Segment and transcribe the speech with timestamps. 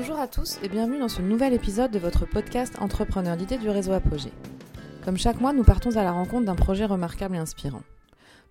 [0.00, 3.68] Bonjour à tous et bienvenue dans ce nouvel épisode de votre podcast Entrepreneur d'idées du
[3.68, 4.32] réseau Apogée.
[5.04, 7.82] Comme chaque mois, nous partons à la rencontre d'un projet remarquable et inspirant.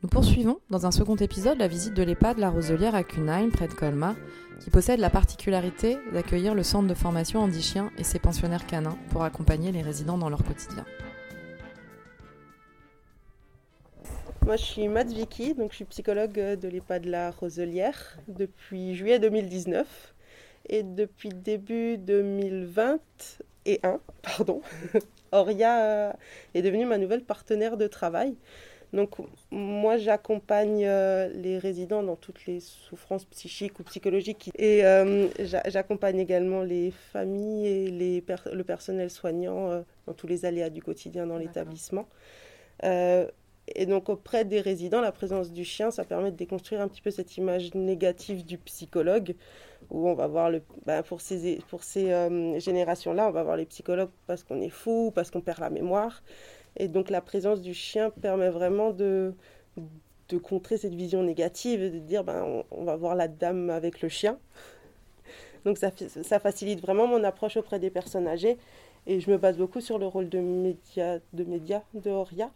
[0.03, 3.67] Nous poursuivons dans un second épisode la visite de l'EHPAD La Roselière à Cunheim, près
[3.67, 4.13] de Colmar,
[4.59, 8.99] qui possède la particularité d'accueillir le centre de formation Andy Chien et ses pensionnaires canins
[9.09, 10.85] pour accompagner les résidents dans leur quotidien.
[14.45, 19.17] Moi, je suis Matt Vicky, donc je suis psychologue de l'EHPAD La Roselière depuis juillet
[19.17, 20.13] 2019.
[20.69, 24.61] Et depuis début 2021, pardon,
[25.31, 26.15] Oria
[26.53, 28.35] est devenue ma nouvelle partenaire de travail.
[28.93, 29.17] Donc
[29.51, 35.27] moi j'accompagne euh, les résidents dans toutes les souffrances psychiques ou psychologiques et euh,
[35.67, 40.81] j'accompagne également les familles et les le personnel soignant euh, dans tous les aléas du
[40.81, 42.07] quotidien dans l'établissement.
[43.75, 47.01] Et donc auprès des résidents, la présence du chien, ça permet de déconstruire un petit
[47.01, 49.35] peu cette image négative du psychologue
[49.89, 50.51] où on va voir
[50.85, 55.31] ben, pour ces ces générations-là, on va voir les psychologues parce qu'on est fou, parce
[55.31, 56.21] qu'on perd la mémoire.
[56.77, 59.33] Et donc la présence du chien permet vraiment de,
[60.43, 64.09] contrer cette vision négative et de dire ben, on, va voir la dame avec le
[64.09, 64.37] chien.
[65.65, 65.91] Donc ça,
[66.23, 68.57] ça, facilite vraiment mon approche auprès des personnes âgées.
[69.07, 72.51] Et je me base beaucoup sur le rôle de média de, média, de Oria.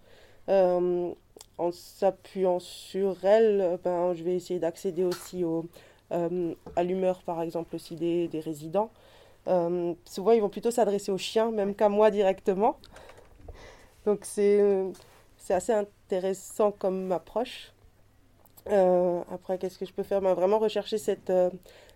[0.50, 1.12] Euh,
[1.58, 5.66] en s'appuyant sur elle, ben, je vais essayer d'accéder aussi au,
[6.12, 8.92] euh, à l'humeur, par exemple, aussi des, des résidents.
[9.48, 12.78] Euh, souvent, ils vont plutôt s'adresser aux chiens, même qu'à moi directement.
[14.06, 14.92] Donc c'est
[15.50, 17.72] assez intéressant comme approche.
[18.66, 20.22] Après, qu'est-ce que je peux faire?
[20.22, 21.32] Ben, Vraiment rechercher cette,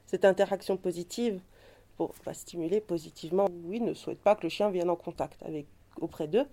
[0.06, 1.42] cette interaction positive
[1.98, 3.48] pour bah, stimuler positivement.
[3.66, 5.66] Oui, ne souhaite pas que le chien vienne en contact avec,
[6.00, 6.46] auprès d'eux.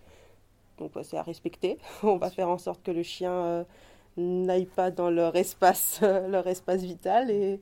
[0.79, 1.79] Donc c'est à respecter.
[2.03, 3.65] On va faire en sorte que le chien euh,
[4.17, 7.61] n'aille pas dans leur espace, leur espace vital et,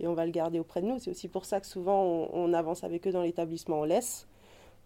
[0.00, 0.98] et, on va le garder auprès de nous.
[0.98, 4.26] C'est aussi pour ça que souvent on, on avance avec eux dans l'établissement, on laisse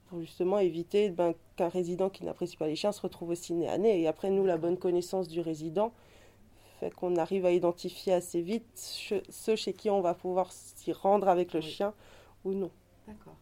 [0.06, 3.68] pour justement éviter ben, qu'un résident qui n'apprécie pas les chiens se retrouve aussi nez
[3.68, 4.00] à nez.
[4.00, 5.92] Et après, nous, la bonne connaissance du résident
[6.80, 8.66] fait qu'on arrive à identifier assez vite
[9.28, 11.94] ceux chez qui on va pouvoir s'y rendre avec le chien
[12.44, 12.70] ou non.
[13.06, 13.36] D'accord.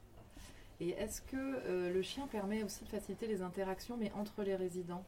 [0.82, 4.56] Et est-ce que euh, le chien permet aussi de faciliter les interactions, mais entre les
[4.56, 5.04] résidents?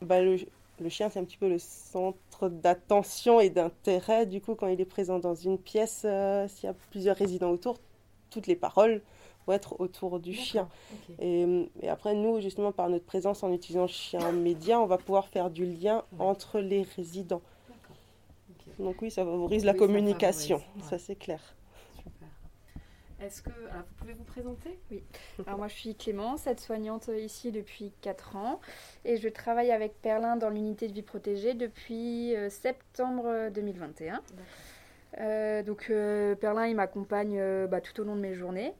[0.00, 0.38] Ben,
[0.80, 4.24] le, chien, c'est un petit peu le centre d'attention et d'intérêt.
[4.24, 7.50] Du coup, quand il est présent dans une pièce, euh, s'il y a plusieurs résidents
[7.50, 7.78] autour,
[8.30, 9.02] toutes les paroles
[9.52, 10.68] être autour du chien.
[11.20, 15.28] Et, après, nous, justement, par notre présence en utilisant le chien média, on va pouvoir
[15.28, 17.42] faire du lien entre les résidents.
[18.78, 21.40] Donc oui, ça favorise la communication, ça, c'est clair.
[23.20, 24.78] Est-ce que vous pouvez vous présenter?
[24.92, 25.02] Oui.
[25.44, 28.60] Alors moi je suis Clémence, aide-soignante ici depuis 4 ans
[29.04, 34.22] et je travaille avec Perlin dans l'unité de vie protégée depuis euh, septembre 2021.
[35.18, 38.72] Euh, donc euh, Perlin il m'accompagne bah, tout au long de mes journées.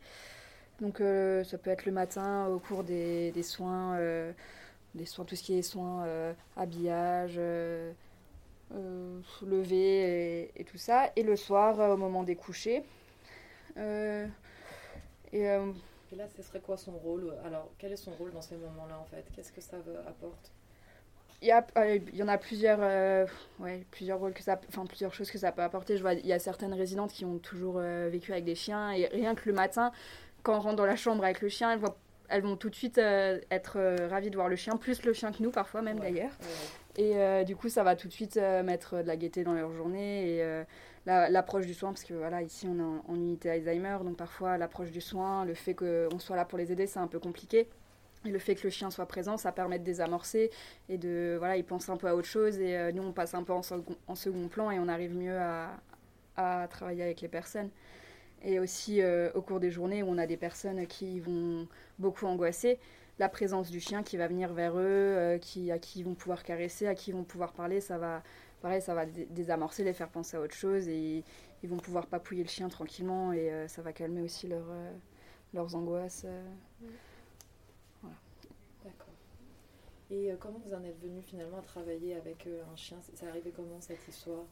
[0.80, 3.98] Donc ça peut être le matin au cours des, soins,
[4.94, 6.06] des soins, tout ce qui est soins,
[6.56, 7.40] habillage,
[9.42, 11.10] lever et, tout ça.
[11.16, 12.84] Et le soir au moment des couchers.
[15.32, 15.44] Et,
[16.16, 19.04] là, ce serait quoi son rôle Alors, quel est son rôle dans ces moments-là en
[19.04, 19.24] fait?
[19.34, 20.52] Qu'est-ce que ça apporte?
[21.40, 22.80] Il y, a, il y en a plusieurs,
[23.60, 25.96] ouais, plusieurs rôles que ça, enfin plusieurs choses que ça peut apporter.
[25.96, 29.06] Je vois, il y a certaines résidentes qui ont toujours vécu avec des chiens et
[29.06, 29.92] rien que le matin,
[30.42, 32.74] quand on rentre dans la chambre avec le chien, elles, voient, elles vont tout de
[32.74, 35.82] suite euh, être euh, ravies de voir le chien, plus le chien que nous parfois
[35.82, 36.32] même d'ailleurs.
[36.96, 39.72] Et euh, du coup, ça va tout de suite mettre de la gaieté dans leur
[39.72, 40.64] journée et
[41.08, 44.90] l'approche du soin, parce que voilà, ici on est en, unité Alzheimer, donc parfois l'approche
[44.90, 47.68] du soin, le fait qu'on soit là pour les aider, c'est un peu compliqué.
[48.24, 50.50] Et le fait que le chien soit présent, ça permet de désamorcer
[50.88, 53.42] et de voilà, ils pensent un peu à autre chose et nous on passe un
[53.42, 55.70] peu en, second plan et on arrive mieux à,
[56.36, 57.70] à travailler avec les personnes
[58.42, 61.66] et aussi euh, au cours des journées où on a des personnes qui vont
[61.98, 62.78] beaucoup angoisser,
[63.18, 66.42] la présence du chien qui va venir vers eux, euh, à qui ils vont pouvoir
[66.44, 68.22] caresser, à qui ils vont pouvoir parler, ça va,
[68.60, 71.24] pareil, ça va désamorcer, les faire penser à autre chose et
[71.62, 74.66] ils vont pouvoir papouiller le chien tranquillement et euh, ça va calmer aussi leur,
[75.52, 76.26] leurs angoisses.
[78.84, 79.14] D'accord.
[80.10, 82.98] Et comment vous en êtes venu finalement à travailler avec un chien?
[83.14, 84.44] C'est arrivé comment cette histoire?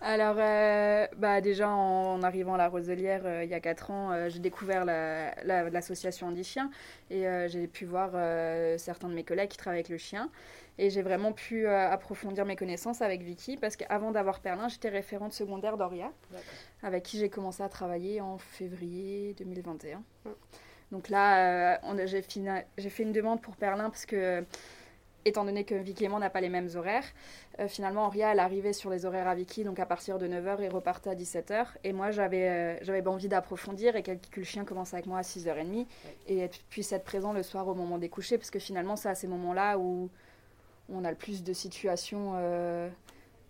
[0.00, 4.10] Alors, euh, bah déjà en, arrivant à la Roselière euh, il y a 4 ans,
[4.12, 6.70] euh, j'ai découvert l'association la, Chien
[7.10, 8.10] et j'ai pu voir
[8.78, 10.30] certains de mes collègues qui travaillent avec le chien.
[10.76, 15.32] Et j'ai vraiment pu approfondir mes connaissances avec Vicky parce qu'avant d'avoir Perlin, j'étais référente
[15.32, 16.10] secondaire d'Oria,
[16.82, 20.02] avec qui j'ai commencé à travailler en février 2021.
[20.90, 24.44] Donc là, j'ai fait une demande pour Perlin parce que
[25.24, 27.04] étant donné que Vicky et moi, on n'a pas les mêmes horaires,
[27.60, 30.60] euh, finalement, Henria, elle arrivait sur les horaires à Vicky, donc à partir de 9h
[30.60, 31.66] et repartait à 17h.
[31.84, 35.22] Et moi, j'avais euh, j'avais envie d'approfondir et que le chien commence avec moi à
[35.22, 35.86] 6h30
[36.26, 39.14] et puisse être présent le soir au moment des couchers, parce que finalement, c'est à
[39.14, 40.10] ces moments-là où
[40.88, 42.88] on a le plus de situations, euh,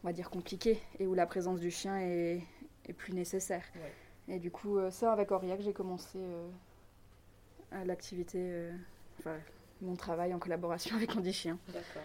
[0.02, 2.40] on va dire, compliquées et où la présence du chien est,
[2.86, 3.64] est plus nécessaire.
[4.28, 6.18] Et du coup, ça, avec Henria, que j'ai commencé
[7.84, 8.70] l'activité,
[9.18, 9.36] enfin,
[9.84, 11.58] mon travail en collaboration avec Andy Chien.
[11.72, 12.02] D'accord.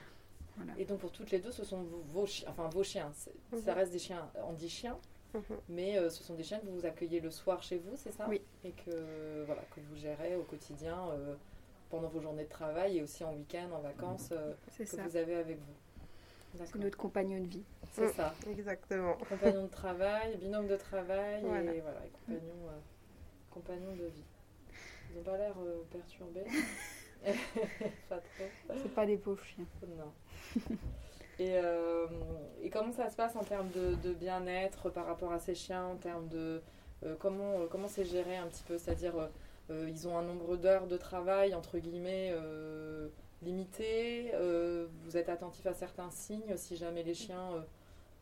[0.77, 3.11] Et donc pour toutes les deux, ce sont vos, chiens, enfin vos chiens.
[3.51, 3.61] Mhm.
[3.61, 4.97] Ça reste des chiens Andy Chien,
[5.33, 5.41] mhm.
[5.69, 8.27] mais euh, ce sont des chiens que vous accueillez le soir chez vous, c'est ça?
[8.27, 8.41] Oui.
[8.63, 11.35] Et que voilà que vous gérez au quotidien euh,
[11.89, 15.35] pendant vos journées de travail et aussi en week-end, en vacances, euh, que vous avez
[15.35, 15.73] avec vous.
[16.65, 17.63] C'est notre compagnon de vie.
[17.91, 18.33] C'est ça.
[18.49, 19.13] Exactement.
[19.29, 22.55] Compagnon de travail, binôme de travail et voilà, compagnon,
[23.51, 24.25] compagnon de vie.
[25.11, 25.55] Ils n'ont pas l'air
[25.91, 26.45] perturbés?
[28.09, 28.75] pas trop.
[28.81, 29.65] C'est pas des pauvres chiens.
[29.97, 30.13] Non.
[31.39, 32.07] et, euh,
[32.61, 35.85] et, comment ça se passe en termes de, de bien-être par rapport à ces chiens,
[35.85, 36.61] en termes de
[37.03, 39.29] euh, comment euh, comment c'est géré un petit peu, c'est-à-dire
[39.71, 42.33] ils ont un nombre d'heures de travail entre guillemets
[43.43, 44.31] limité.
[45.03, 47.63] vous êtes attentif à certains signes si jamais les chiens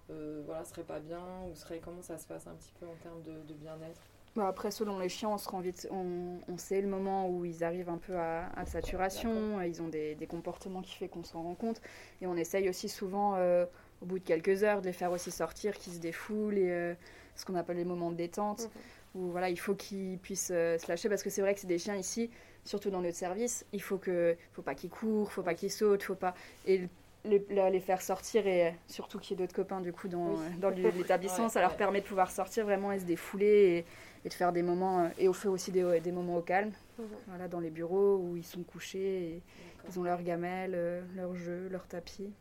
[0.10, 3.22] voilà seraient pas bien ou seraient comment ça se passe un petit peu en termes
[3.22, 4.02] de, de bien-être?
[4.38, 7.44] Bah, après, selon les chiens, on, se rend vite, on, on, sait le moment où
[7.44, 9.60] ils arrivent un peu à, saturation.
[9.64, 11.82] Ils ont des, des comportements qui fait qu'on s'en rend compte.
[12.22, 13.66] Et on essaye aussi souvent, euh,
[14.00, 16.94] au bout de quelques heures, de les faire aussi sortir, qu'ils se défoulent et euh,
[17.34, 18.66] ce qu'on appelle les moments de détente.
[18.66, 18.70] Mhm.
[19.16, 21.66] Où voilà, il faut qu'ils puissent euh, se lâcher parce que c'est vrai que c'est
[21.66, 22.30] des chiens ici,
[22.64, 23.66] surtout dans notre service.
[23.74, 26.36] Il faut que, faut pas qu'ils courent, faut pas qu'ils sautent, faut pas.
[26.68, 26.82] Et
[27.24, 30.70] les, les, faire sortir et surtout qu'il y ait d'autres copains du coup dans, dans
[30.96, 33.86] l'établissement, ça leur permet de pouvoir sortir vraiment et se défouler
[34.28, 36.72] et, de faire des moments euh, et on fait aussi des, des moments au calme.
[37.00, 37.06] Mhm.
[37.28, 39.44] voilà dans les bureaux où ils sont couchés et
[39.88, 42.34] ils ont leur gamelle euh, leur jeu leur tapis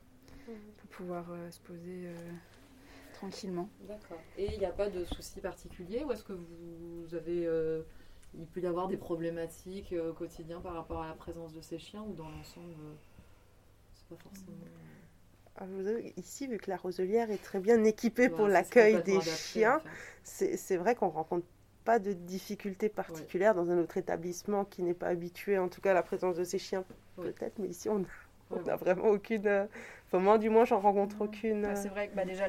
[0.48, 0.54] mhm.
[0.78, 2.08] pour pouvoir euh, se poser
[3.14, 3.68] tranquillement.
[3.88, 4.20] D'accord.
[4.36, 7.48] Et il n'y a pas de soucis particuliers ou est-ce que vous avez
[8.38, 11.78] il peut y avoir des problématiques au quotidien par rapport à la présence de ces
[11.78, 12.74] chiens ou dans l'ensemble
[13.94, 14.56] c'est pas forcément
[15.58, 15.64] ah,
[16.18, 19.80] Ici, vu que la roselière est très bien équipée pour l'accueil des chiens,
[20.22, 21.46] c'est vrai qu'on rencontre
[21.86, 25.92] pas de difficultés particulières dans un autre établissement qui n'est pas habitué, en tout cas,
[25.92, 26.84] à la présence de ces chiens,
[27.14, 28.04] peut-être, mais ici, on
[28.66, 29.46] n'a vraiment aucune.
[29.46, 29.66] Euh,
[30.08, 31.62] enfin, moi, du moins, j'en rencontre aucune.
[31.62, 32.46] Bah, c'est vrai que bah, déjà,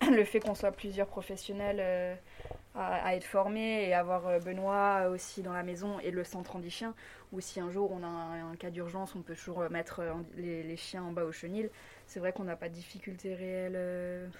[0.10, 2.14] le fait qu'on soit plusieurs professionnels euh,
[2.74, 6.94] à, être formés et avoir euh, Benoît aussi dans la maison et le centre Andy-Chien,
[7.32, 10.02] ou si un jour on a un, cas d'urgence, on peut toujours mettre
[10.36, 11.70] les, les, chiens en bas au chenil.
[12.08, 14.30] C'est vrai qu'on n'a pas de difficultés réelles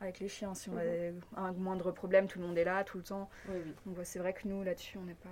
[0.00, 0.54] avec les chiens.
[0.54, 1.20] Si on a mhm.
[1.36, 3.28] un moindre problème, tout le monde est là tout le temps.
[3.86, 5.28] Donc c'est vrai que nous, là-dessus, on n'est pas.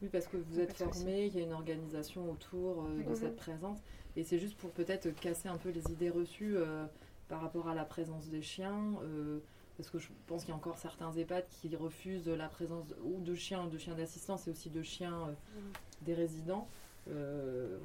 [0.00, 3.36] Oui, parce que vous êtes formé, il y a une organisation autour euh, de cette
[3.36, 3.78] présence.
[4.16, 6.86] Et c'est juste pour peut-être casser un peu les idées reçues euh,
[7.28, 8.94] par rapport à la présence des chiens.
[9.02, 9.40] Euh,
[9.76, 13.20] parce que je pense qu'il y a encore certains EHPAD qui refusent la présence ou
[13.20, 15.72] de chiens, de chiens d'assistance et aussi de chiens mhm.
[16.02, 16.68] des résidents.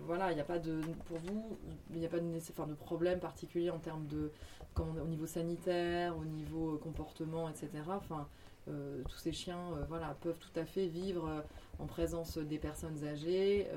[0.06, 1.58] Voilà, il n'y a pas de, pour vous,
[1.92, 4.32] il n'y a pas de, enfin, de problème particulier en termes de,
[4.82, 7.70] au niveau sanitaire, au niveau euh, comportement, etc.
[7.90, 8.28] Enfin,
[8.68, 11.44] euh, tous ces chiens euh, voilà, peuvent tout à fait vivre
[11.80, 13.68] en présence des personnes âgées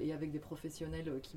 [0.00, 1.36] et avec des professionnels qui,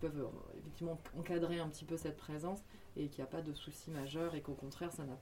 [0.00, 0.28] peuvent
[0.58, 2.60] effectivement encadrer un petit peu cette présence
[2.96, 5.16] et qu'il n'y a pas de souci majeur et qu'au contraire, ça n'a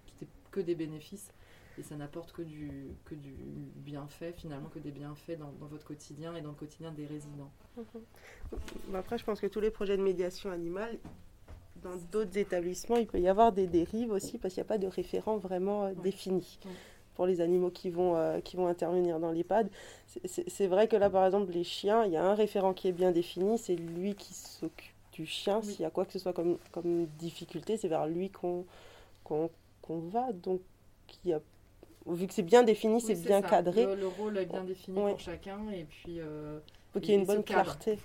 [0.51, 1.33] que des bénéfices
[1.79, 2.71] et ça n'apporte que du,
[3.05, 3.35] que du
[3.77, 7.51] bienfait, finalement, que des bienfaits dans, dans, votre quotidien et dans le quotidien des résidents.
[8.95, 10.99] Après, je pense que tous les projets de médiation animale,
[11.83, 14.79] dans d'autres établissements, il peut y avoir des dérives aussi parce qu'il n'y a pas
[14.79, 16.59] de référent vraiment euh, défini
[17.15, 19.69] pour les animaux qui vont, euh, qui vont intervenir dans l'EHPAD.
[20.27, 22.93] C'est vrai que là, par exemple, les chiens, il y a un référent qui est
[22.93, 25.61] bien défini, c'est lui qui s'occupe du chien.
[25.63, 28.65] S'il y a quoi que ce soit comme, comme difficulté, c'est vers lui qu'on
[29.25, 30.33] qu'on va.
[30.33, 30.61] Donc,
[31.25, 31.41] il y a,
[32.07, 33.85] vu que c'est bien défini, c'est bien cadré.
[33.97, 36.21] Le, rôle est bien défini pour chacun et puis...
[36.21, 36.59] Euh,
[36.93, 37.99] faut qu'il y ait une bonne clarté.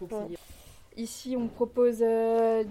[0.98, 2.64] Ici, on propose euh,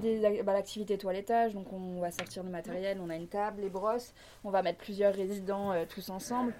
[0.43, 4.15] bah, l'activité toilettage, donc on va sortir le matériel, on a une table, les brosses,
[4.43, 6.53] on va mettre plusieurs résidents euh, tous ensemble.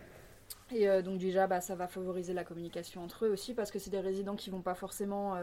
[0.73, 3.81] Et euh, donc déjà, bah, ça va favoriser la communication entre eux aussi, parce que
[3.81, 5.35] c'est des résidents qui vont pas forcément,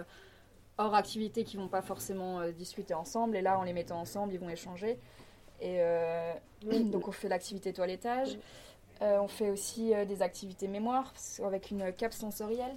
[0.77, 4.39] hors activité, qui vont pas forcément discuter ensemble, et là, en les mettant ensemble, ils
[4.39, 4.99] vont échanger.
[5.59, 5.81] Et
[6.63, 8.37] donc on fait l'activité toilettage.
[9.01, 12.75] On fait aussi des activités mémoire, avec une cape sensorielle.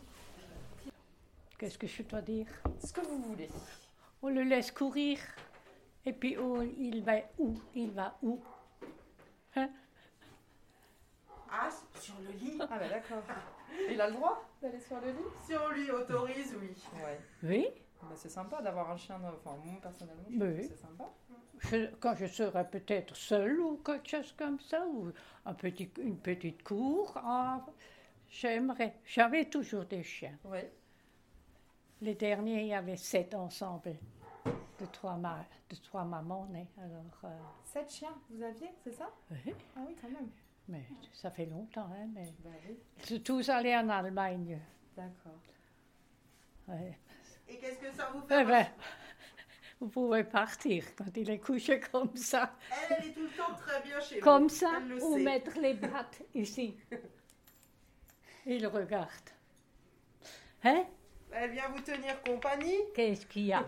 [1.59, 2.47] Qu'est-ce que je dois dire?
[2.85, 3.49] Ce que vous voulez.
[4.23, 5.19] On le laisse courir.
[6.05, 7.59] Et puis oh, il va où?
[7.75, 8.41] Il va où?
[9.57, 9.71] Hein?
[11.51, 13.23] Ah, sur le lit Ah ben d'accord.
[13.91, 15.29] Il a le droit d'aller sur le lit?
[15.47, 16.71] Si on lui autorise, oui.
[17.43, 17.69] Oui?
[18.03, 19.17] Bah, c'est sympa d'avoir un chien.
[19.25, 20.39] Enfin, moi personnellement, je Oui.
[20.39, 21.05] trouve que c'est sympa.
[21.59, 25.11] Je- quand je serai peut-être seule ou quelque chose comme ça, ou
[25.45, 27.65] un petit, une petite cour, ah,
[28.29, 28.97] j'aimerais.
[29.07, 30.37] J'avais toujours des chiens.
[30.45, 30.59] Oui.
[32.03, 33.97] Les derniers, il y avait sept ensemble,
[34.45, 36.47] de trois, ma- de trois mamans.
[36.51, 36.67] né.
[36.79, 39.11] Alors, euh, Sept chiens, vous aviez, c'est ça?
[39.31, 40.29] Oui, Ah oui, quand même.
[40.69, 40.85] mais
[41.15, 44.61] ça fait longtemps, hein, mais Bah oui, ils sont tous allés en Allemagne.
[44.95, 45.41] d'accord.
[46.69, 46.99] ouais.
[47.49, 48.67] Et qu'est-ce que ça vous fait Eh ben,
[49.81, 52.55] vous pouvez partir quand il est couché comme ça.
[52.71, 54.49] Elle, elle est tout le temps très bien chez Comme vous.
[54.49, 56.77] ça, Elle le ou mettre les pattes ici.
[58.47, 59.11] Il regarde.
[60.65, 60.85] Hein?
[61.33, 62.79] Elle vient vous tenir compagnie.
[62.95, 63.65] Qu'est-ce qu'il y a?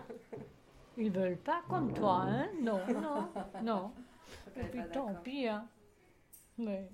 [0.97, 2.49] Ils veulent pas comme toi, hein?
[2.61, 3.31] Non, non,
[3.61, 3.93] non.
[4.57, 5.67] Et puis tant pis, hein.
[6.57, 6.89] Mais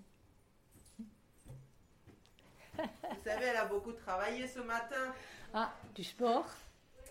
[2.77, 2.83] Vous
[3.23, 5.13] savez, elle a beaucoup travaillé ce matin.
[5.53, 6.45] ah, du sport?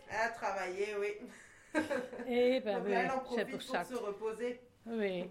[0.08, 1.28] Elle a travaillé, oui.
[2.26, 3.84] Eh ben Donc oui, là, elle en c'est profite pour pour, ça.
[3.84, 4.60] se reposer.
[4.86, 5.30] Oui.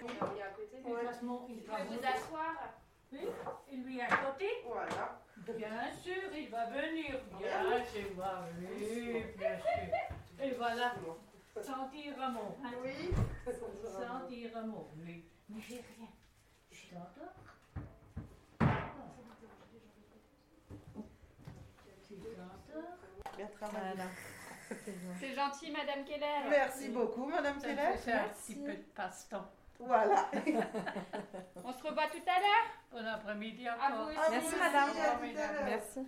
[0.00, 0.76] Il est à côté.
[0.84, 2.08] Il va vous venir.
[2.14, 2.54] asseoir.
[3.12, 3.20] Oui,
[3.70, 4.46] il lui à côté.
[4.66, 5.20] Voilà.
[5.56, 7.20] Bien sûr, il va venir.
[7.38, 10.44] Bien sûr, bah oui, bien sûr.
[10.44, 10.94] Et voilà,
[11.62, 12.56] sentir amour.
[12.82, 13.10] Oui.
[13.52, 15.24] Sentir amour, oui.
[15.48, 16.08] Mais j'ai rien.
[16.70, 17.32] Je t'entends.
[17.42, 17.43] Tu
[23.36, 23.94] Bien travaillé.
[25.20, 26.48] C'est gentil, Madame Keller.
[26.48, 27.96] Merci beaucoup, Madame Ça Keller.
[27.98, 29.50] fait un petit peu de passe-temps.
[29.78, 30.30] Voilà.
[31.64, 32.70] On se revoit tout à l'heure.
[32.92, 34.08] Bon après-midi À vous encore.
[34.08, 34.30] aussi.
[34.30, 34.90] Merci, madame.
[34.92, 34.98] tout
[35.40, 35.64] à l'heure.
[35.66, 36.00] Merci.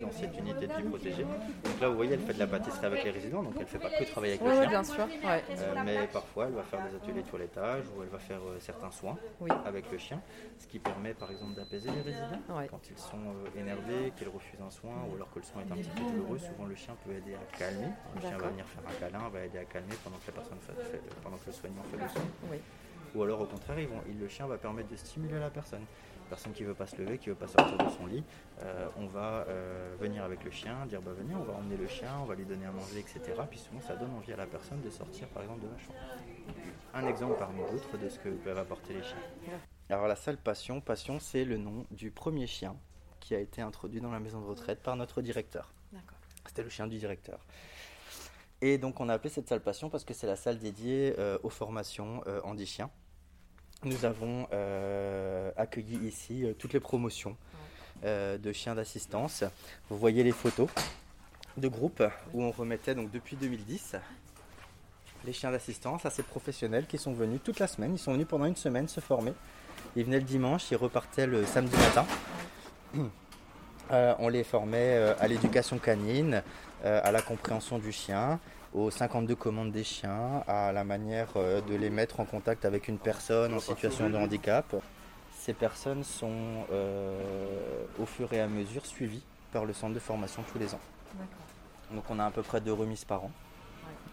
[0.00, 1.22] Dans cette unité de vie protégée.
[1.24, 3.78] Donc là, vous voyez, elle fait de la pâtisserie avec les résidents, donc elle fait
[3.78, 4.70] pas que travailler avec Oui, le oui, chien.
[4.70, 5.04] bien sûr.
[5.24, 5.44] Ouais.
[5.50, 8.58] Euh, mais parfois, elle va faire des ateliers de toilettage ou elle va faire euh,
[8.60, 9.50] certains soins Oui.
[9.64, 10.20] avec le chien,
[10.58, 12.66] ce qui permet par exemple d'apaiser les résidents Ouais.
[12.70, 15.72] quand ils sont euh, énervés, qu'ils refusent un soin ou alors que le soin est
[15.72, 16.38] un petit peu douloureux.
[16.38, 17.88] Souvent, le chien peut aider à calmer.
[18.14, 20.58] Le chien va venir faire un câlin, va aider à calmer pendant que la personne
[20.60, 22.22] fait, fait- pendant que le soignant fait le soin.
[22.50, 22.58] Oui.
[23.14, 25.84] Ou alors au contraire, ils vont, il- le chien va permettre de stimuler la personne.
[26.28, 28.24] Personne qui veut pas se lever, qui veut pas sortir de son lit,
[28.62, 31.86] euh, on va euh, venir avec le chien, dire bah venez, on va emmener le
[31.86, 33.20] chien, on va lui donner à manger, etc.
[33.48, 35.98] Puis souvent ça donne envie à la personne de sortir par exemple de la chambre.
[36.94, 39.16] Un exemple parmi d'autres de ce que peuvent apporter les chiens.
[39.88, 42.76] Alors la salle Passion, Passion c'est le nom du premier chien
[43.20, 45.72] qui a été introduit dans la maison de retraite par notre directeur.
[45.92, 46.18] D'accord.
[46.46, 47.40] C'était le chien du directeur.
[48.62, 51.38] Et donc on a appelé cette salle Passion parce que c'est la salle dédiée euh,
[51.42, 52.90] aux formations euh, handi-chiens.
[53.86, 57.36] Nous avons euh, accueilli ici euh, toutes les promotions
[58.04, 59.44] euh, de chiens d'assistance.
[59.88, 60.68] Vous voyez les photos
[61.56, 62.02] de groupe
[62.34, 63.94] où on remettait donc depuis 2010
[65.24, 67.94] les chiens d'assistance à ces professionnels qui sont venus toute la semaine.
[67.94, 69.34] Ils sont venus pendant une semaine se former.
[69.94, 72.06] Ils venaient le dimanche, ils repartaient le samedi matin.
[74.18, 76.42] On les formait à l'éducation canine,
[76.82, 78.40] à la compréhension du chien,
[78.76, 82.88] aux 52 commandes des chiens, à la manière euh, de les mettre en contact avec
[82.88, 84.76] une personne en situation de handicap.
[85.32, 90.44] Ces personnes sont euh, au fur et à mesure suivies par le centre de formation
[90.52, 90.80] tous les ans.
[91.92, 93.30] Donc on a à peu près deux remises par an,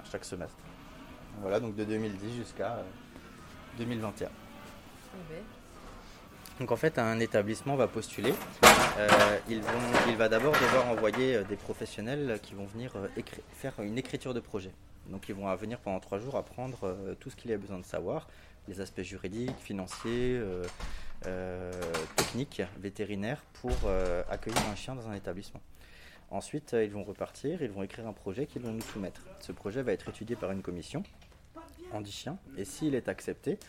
[0.02, 0.56] à chaque semestre.
[1.42, 2.84] Voilà, donc de 2010 jusqu'à euh,
[3.80, 4.30] 2021.
[4.30, 5.44] Eh ben,
[6.60, 8.34] Donc en fait, un établissement va postuler.
[8.98, 13.08] Euh, il va d'abord devoir envoyer euh, des professionnels qui vont venir euh,
[13.54, 14.72] faire une écriture de projet.
[15.08, 18.30] Donc ils vont venir pendant trois jours apprendre tout ce qu'il a besoin de savoir,
[18.70, 20.42] les aspects juridiques, financiers,
[22.16, 23.74] techniques, vétérinaires, pour
[24.30, 25.60] accueillir un chien dans un établissement.
[26.32, 29.20] Ensuite, ils vont repartir, ils vont écrire un projet qu'ils vont nous soumettre.
[29.42, 31.04] Ce projet va être étudié par une commission
[31.92, 33.60] handi-chien, et s'il est accepté,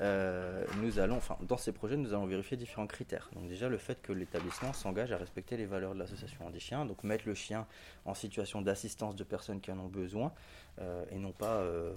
[0.00, 3.28] euh, nous allons, enfin, dans ces projets, nous allons vérifier différents critères.
[3.34, 6.84] Donc déjà, le fait que l'établissement s'engage à respecter les valeurs de l'association Handi Chien,
[6.86, 7.66] donc mettre le chien
[8.04, 10.32] en situation d'assistance de personnes qui en ont besoin,
[10.80, 11.94] euh, et non pas euh,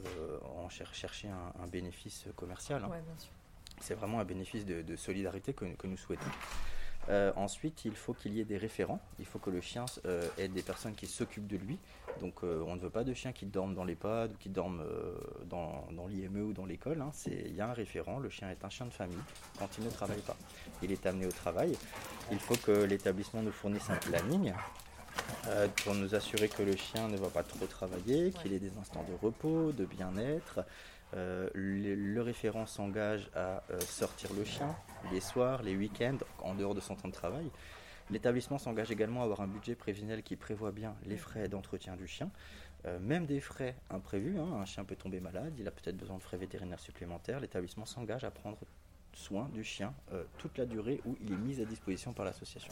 [0.57, 2.83] en cher- chercher un, un bénéfice commercial.
[2.83, 2.89] hein.
[2.89, 3.01] ouais.
[3.79, 6.29] C'est vraiment un bénéfice de, de solidarité que, que nous souhaitons.
[7.09, 8.99] Euh, ensuite, il faut qu'il y ait des référents.
[9.19, 11.77] Il faut que le chien euh, ait des personnes qui s'occupent de lui.
[12.19, 14.83] Donc, euh, on ne veut pas de chiens qui dorment dans l'EHPAD ou qui dorment
[15.45, 17.01] dans, l'IME ou dans l'école.
[17.01, 17.11] hein.
[17.27, 18.19] Il y a un référent.
[18.19, 19.17] Le chien est un chien de famille
[19.57, 20.37] quand il ne travaille pas.
[20.83, 21.77] Il est amené au travail.
[22.31, 24.53] Il faut que l'établissement nous fournisse un planning
[25.83, 29.03] pour nous assurer que le chien ne va pas trop travailler, qu'il ait des instants
[29.03, 30.61] de repos, de bien-être.
[31.13, 34.73] Euh, le, le référent s'engage à euh, sortir le chien
[35.11, 37.49] les soirs, les week-ends, en dehors de son temps de travail.
[38.09, 42.07] L'établissement s'engage également à avoir un budget prévisionnel qui prévoit bien les frais d'entretien du
[42.07, 42.29] chien,
[42.85, 44.37] euh, même des frais imprévus.
[44.39, 44.59] hein.
[44.61, 47.39] Un chien peut tomber malade, il a peut-être besoin de frais vétérinaires supplémentaires.
[47.39, 48.57] L'établissement s'engage à prendre
[49.13, 49.93] soin du chien
[50.37, 52.71] toute la durée où il est mis à disposition par l'association.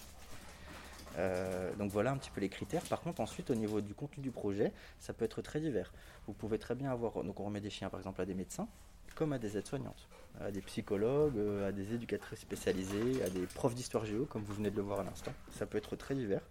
[1.77, 2.83] Donc voilà un petit peu les critères.
[2.83, 5.91] Par contre, ensuite, au niveau du contenu du projet, ça peut être très divers.
[6.27, 8.67] Vous pouvez très bien avoir, donc on remet des chiens par exemple à des médecins,
[9.15, 10.07] comme à des aides-soignantes,
[10.39, 14.71] à des psychologues, à des éducatrices spécialisées, à des profs d'histoire géo, comme vous venez
[14.71, 15.33] de le voir à l'instant.
[15.51, 16.43] Ça peut être très divers.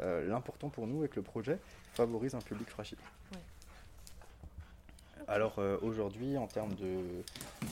[0.00, 1.58] L'important pour nous est que le projet
[1.94, 2.98] favorise un public fragile.
[5.28, 7.24] Alors euh, aujourd'hui, en termes de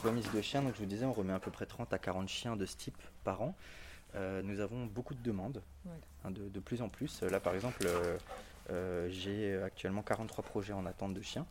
[0.03, 2.29] remise de chiens, donc je vous disais, on remet à peu près 30 à 40
[2.29, 3.55] chiens de ce type par an.
[4.15, 5.63] Euh, nous avons beaucoup de demandes,
[6.25, 7.23] hein, de, plus en plus.
[7.23, 7.87] Là, par exemple,
[8.71, 11.47] euh, j'ai actuellement 43 projets en attente de chiens.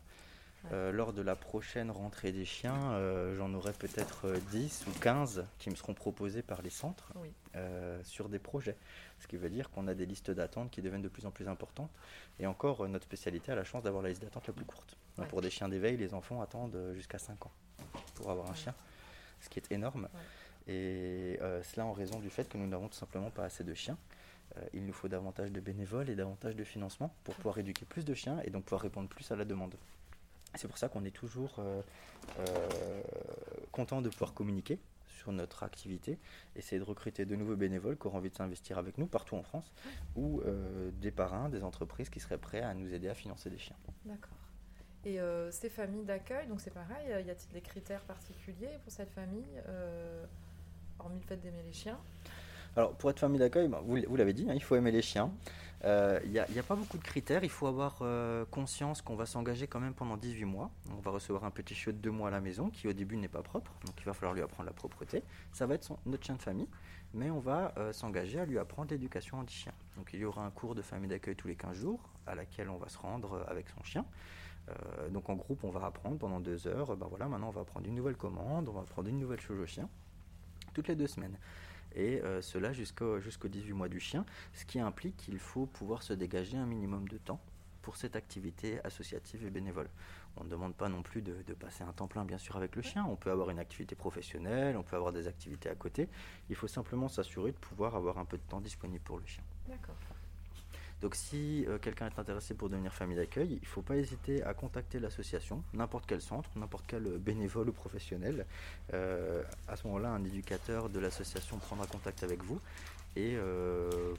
[0.71, 2.97] lors de la prochaine rentrée des chiens,
[3.35, 7.11] j'en aurai peut-être 10 ou 15 qui me seront proposés par les centres
[8.03, 8.77] sur des projets.
[9.19, 11.49] Ce qui veut dire qu'on a des listes d'attente qui deviennent de plus en plus
[11.49, 11.91] importantes.
[12.39, 14.97] Et encore, notre spécialité a la chance d'avoir la liste d'attente la plus courte.
[15.29, 17.51] Pour des chiens d'éveil, les enfants attendent euh, jusqu'à 5 ans
[18.15, 18.73] pour avoir un chien,
[19.41, 20.09] ce qui est énorme.
[20.67, 23.73] Et euh, cela en raison du fait que nous n'avons tout simplement pas assez de
[23.73, 23.97] chiens.
[24.57, 28.05] Euh, il nous faut davantage de bénévoles et davantage de financement pour pouvoir éduquer plus
[28.05, 29.75] de chiens et donc pouvoir répondre plus à la demande.
[30.55, 31.59] C'est pour ça qu'on est toujours
[33.71, 34.77] content de pouvoir communiquer
[35.07, 36.19] sur notre activité,
[36.55, 39.41] essayer de recruter de nouveaux bénévoles qui auront envie de s'investir avec nous partout en
[39.41, 39.73] France,
[40.15, 40.43] ou
[41.01, 43.75] des parrains, des entreprises qui seraient prêts à nous aider à financer des chiens.
[44.05, 44.37] D'accord.
[45.05, 49.09] Et euh, ces familles d'accueil, donc c'est pareil, y a-t-il des critères particuliers pour cette
[49.09, 50.25] famille, euh,
[50.99, 51.97] hormis le fait d'aimer les chiens
[52.75, 55.31] Alors pour être famille d'accueil, bah, vous, l'avez dit, hein, il faut aimer les chiens.
[55.85, 58.01] Il euh, n'y a, pas beaucoup de critères, il faut avoir
[58.49, 60.71] conscience qu'on va s'engager quand même pendant 18 mois.
[60.97, 63.17] On va recevoir un petit chiot de 2 mois à la maison qui au début
[63.17, 65.23] n'est pas propre, donc il va falloir lui apprendre la propreté.
[65.51, 66.69] Ça va être notre chien de famille,
[67.13, 69.73] mais on va s'engager à lui apprendre l'éducation anti-chien.
[69.97, 72.69] Donc il y aura un cours de famille d'accueil tous les 15 jours à laquelle
[72.69, 74.05] on va se rendre avec son chien.
[74.69, 76.95] Euh, donc en groupe, on va apprendre pendant deux heures.
[76.95, 79.59] Ben voilà, maintenant on va prendre une nouvelle commande, on va prendre une nouvelle chose
[79.59, 79.89] au chien,
[80.73, 81.37] toutes les deux semaines.
[81.95, 86.03] Et euh, cela jusqu'au jusqu'au 18 mois du chien, ce qui implique qu'il faut pouvoir
[86.03, 87.39] se dégager un minimum de temps
[87.83, 89.89] pour cette activité associative et bénévole.
[90.37, 92.81] On ne demande pas non plus de, passer un temps plein, bien sûr, avec le
[92.81, 93.05] chien.
[93.07, 96.09] On peut avoir une activité professionnelle, on peut avoir des activités à côté.
[96.49, 99.43] Il faut simplement s'assurer de pouvoir avoir un peu de temps disponible pour le chien.
[101.03, 104.41] Donc si euh, quelqu'un est intéressé pour devenir famille d'accueil, il ne faut pas hésiter
[104.43, 108.45] à contacter l'association, n'importe quel centre, n'importe quel euh, bénévole ou professionnel.
[108.93, 112.59] Euh, à ce moment-là, un éducateur de l'association prendra contact avec vous
[113.15, 113.37] et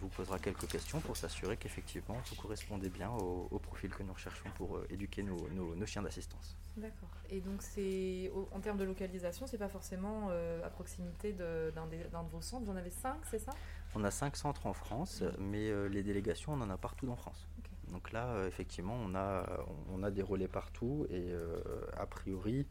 [0.01, 4.49] vous posera quelques questions pour s'assurer qu'effectivement vous correspondez bien au, profil que nous recherchons
[4.55, 6.57] pour éduquer nos, chiens d'assistance.
[6.77, 7.09] D'accord.
[7.29, 10.31] Et donc c'est en termes de localisation, c'est pas forcément
[10.64, 12.66] à proximité d'un de, de, vos centres?
[12.66, 13.51] Vous en avez cinq, c'est ça?
[13.94, 17.16] On a cinq centres en France, mais euh, les délégations, on en a partout en
[17.16, 17.46] France.
[17.88, 19.46] Donc là, euh, effectivement, on a,
[19.90, 21.61] on a des relais partout et euh,
[21.96, 22.66] a priori,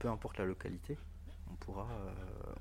[0.00, 0.98] peu importe la localité,
[1.52, 1.86] on pourra,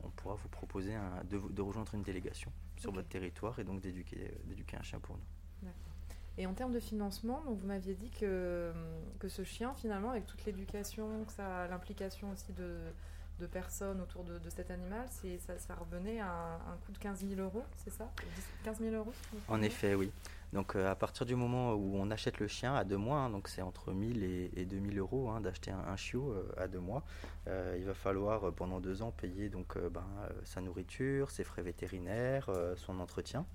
[0.04, 0.94] on pourra vous proposer
[1.28, 5.70] de, rejoindre une délégation sur votre territoire et donc d'éduquer, d'éduquer un chien pour nous.
[6.38, 8.72] Et en termes de financement, donc vous m'aviez dit que,
[9.18, 12.78] que ce chien, finalement, avec toute l'éducation, l'implication aussi de,
[13.40, 17.42] de personnes autour de, cet animal, ça, ça revenait à un, coût de 15 000
[17.42, 18.12] euros, c'est ça?
[18.64, 19.14] 15 000 euros
[19.48, 20.12] En effet, oui.
[20.52, 23.30] Donc euh, à partir du moment où on achète le chien à deux mois, hein,
[23.30, 26.80] donc c'est entre 1000 et, et 2000 euros hein, d'acheter un, chiot euh, à deux
[26.80, 27.04] mois,
[27.48, 30.06] euh, il va falloir pendant deux ans payer donc ben,
[30.44, 33.46] sa nourriture, ses frais vétérinaires, son entretien.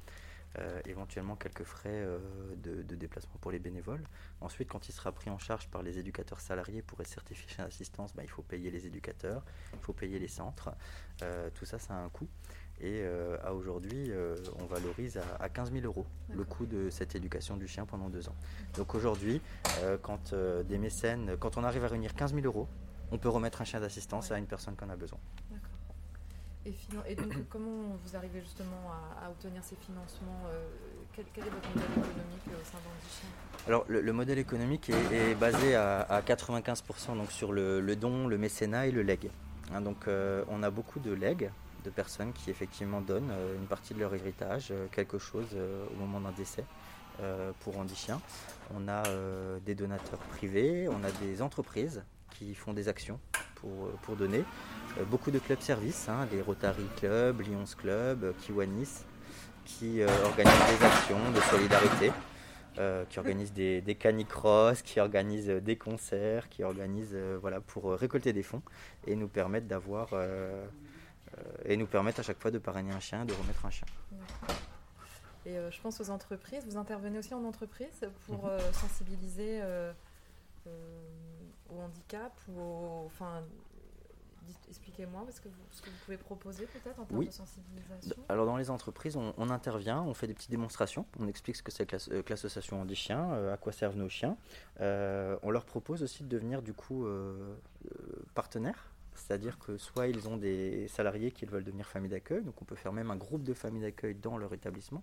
[0.61, 2.19] Euh, éventuellement quelques frais euh,
[2.63, 4.05] de, déplacement pour les bénévoles.
[4.41, 7.61] Ensuite, quand il sera pris en charge par les éducateurs salariés pour être certifié chez
[7.61, 10.71] l'assistance, bah, il faut payer les éducateurs, il faut payer les centres.
[11.23, 12.29] Euh, tout ça, ça a un coût.
[12.81, 13.05] Et
[13.45, 14.11] à aujourd'hui,
[14.59, 18.29] on valorise à, 15 000 euros le coût de cette éducation du chien pendant deux
[18.29, 18.35] ans.
[18.77, 19.41] Donc aujourd'hui,
[20.03, 22.67] quand des mécènes, quand on arrive à réunir 15 000 euros,
[23.13, 25.21] on peut remettre un chien d'assistance à une personne qui en a besoin.
[26.67, 28.91] Et, donc, comment vous arrivez justement
[29.23, 30.65] à, obtenir ces financements euh,
[31.15, 33.29] quel, est votre modèle économique euh, au sein d'Andichien
[33.67, 38.91] Alors, le, modèle économique est, basé à, 95% donc, sur le, don, le mécénat et
[38.91, 39.31] le leg.
[39.73, 41.51] Hein, donc, euh, on a beaucoup de legs,
[41.85, 46.33] de personnes qui effectivement donnent une partie de leur héritage, quelque chose au moment d'un
[46.33, 46.65] décès.
[47.61, 48.23] pour Andichien.
[48.75, 49.03] On a
[49.67, 53.21] des donateurs privés, on a des entreprises qui font des actions
[53.57, 54.45] pour, pour donner.
[54.99, 59.05] Euh, beaucoup de clubs services, hein, les Rotary Club, Lions Club, Kiwanis,
[59.65, 62.13] qui euh, organisent des actions de solidarité.
[62.77, 68.33] Euh, qui organisent des, des canicross, qui organisent des concerts, qui organisent voilà, pour récolter
[68.33, 68.63] des fonds
[69.07, 70.09] et nous permettre d'avoir
[71.65, 73.87] et nous permettre à chaque fois de parrainer un chien, de remettre un chien.
[75.47, 76.65] Et je pense aux entreprises.
[76.67, 78.59] Vous intervenez aussi en entreprise pour mhm.
[78.73, 79.61] sensibiliser
[80.67, 83.45] au handicap ou enfin,
[84.69, 87.27] Expliquez-moi ce que, vous, ce que vous pouvez proposer peut-être en termes Oui.
[87.27, 88.15] de sensibilisation.
[88.29, 91.63] Alors dans les entreprises, on, on intervient, on fait des petites démonstrations, on explique ce
[91.63, 94.37] que c'est que euh, l'association Andy Chien, euh, à quoi servent nos chiens.
[94.81, 97.55] Euh, on leur propose aussi de devenir du coup euh,
[98.35, 102.65] partenaires, c'est-à-dire que soit ils ont des salariés qui veulent devenir famille d'accueil, donc on
[102.65, 105.03] peut faire même un groupe de familles d'accueil dans leur établissement.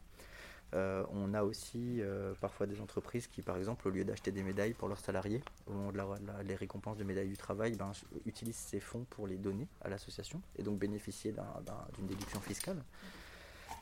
[0.73, 4.41] Euh, on a aussi euh, parfois des entreprises qui, par exemple, au lieu d'acheter des
[4.41, 7.75] médailles pour leurs salariés, au moment de la, la- les récompenses de médailles du travail,
[7.75, 7.91] ben,
[8.25, 12.39] utilisent ces fonds pour les donner à l'association et donc bénéficier d'un- d'un- d'une déduction
[12.39, 12.81] fiscale.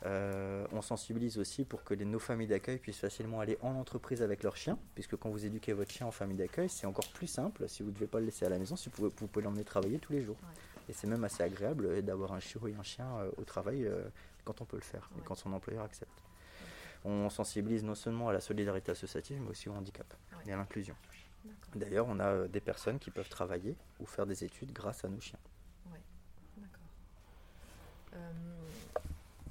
[0.05, 4.21] Euh, on sensibilise aussi pour que les, nos familles d'accueil puissent facilement aller en entreprise
[4.21, 7.27] avec leurs chiens, puisque quand vous éduquez votre chien en famille d'accueil, c'est encore plus
[7.27, 7.67] simple.
[7.67, 9.43] Si vous ne devez pas le laisser à la maison, si vous pouvez, vous pouvez
[9.43, 10.37] l'emmener travailler tous les jours.
[10.87, 13.87] Et c'est même assez agréable d'avoir un chiot et un chien au travail
[14.45, 16.09] quand on peut le faire et quand son employeur accepte.
[17.05, 20.43] On sensibilise non seulement à la solidarité associative, mais aussi au handicap Ouais.
[20.47, 20.95] et à l'inclusion.
[21.75, 25.07] D'ailleurs, on a euh, des personnes qui peuvent travailler ou faire des études grâce à
[25.07, 25.39] nos chiens.
[26.57, 26.81] D'accord.
[28.15, 28.31] Euh,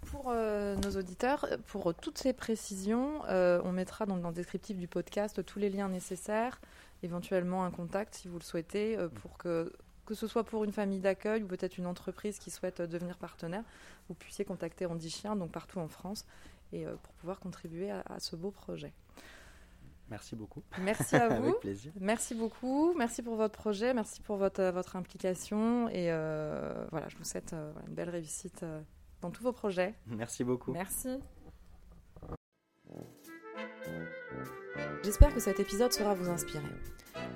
[0.02, 4.76] pour euh, nos auditeurs, pour toutes ces précisions, euh, on mettra donc dans le descriptif
[4.78, 6.60] du podcast tous les liens nécessaires,
[7.02, 9.72] éventuellement un contact si vous le souhaitez, pour que,
[10.06, 13.62] que ce soit pour une famille d'accueil ou peut-être une entreprise qui souhaite devenir partenaire,
[14.08, 16.24] vous puissiez contacter Andy Chien, donc partout en France,
[16.72, 18.92] et euh, pour pouvoir contribuer à, à ce beau projet.
[20.10, 20.62] Merci beaucoup.
[20.80, 21.48] Merci à vous.
[21.48, 21.92] Avec plaisir.
[22.00, 27.08] Merci beaucoup, merci pour votre projet, merci pour votre, euh, votre implication et euh, voilà,
[27.08, 28.80] je vous souhaite euh, une belle réussite euh,
[29.20, 29.94] dans tous vos projets.
[30.06, 30.72] Merci beaucoup.
[30.72, 31.18] Merci.
[35.02, 36.64] J'espère que cet épisode saura vous inspirer.